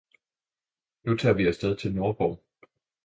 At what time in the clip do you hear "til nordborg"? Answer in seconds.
1.77-2.43